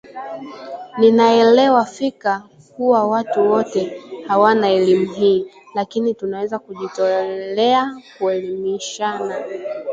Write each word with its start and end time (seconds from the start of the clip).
Ninaelewa 0.99 1.85
fika 1.85 2.43
kuwa 2.77 3.07
watu 3.07 3.51
wote 3.51 4.01
hawana 4.27 4.69
elimu 4.69 5.13
hii, 5.13 5.45
lakini 5.75 6.13
tunaweza 6.13 6.59
kujitolea 6.59 8.01
kuelimishana 8.17 9.35